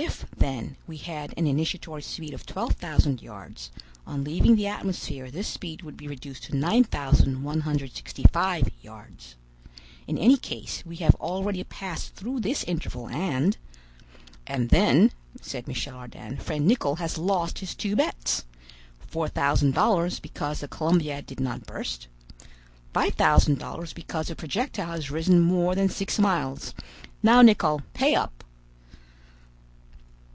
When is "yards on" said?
3.20-4.22